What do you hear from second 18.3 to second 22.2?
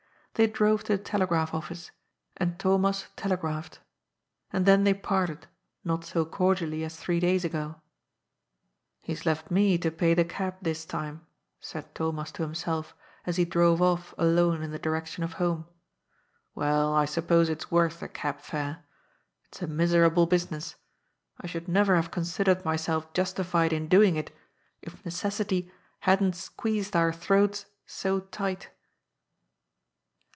fare. It's a miserable business. I should never have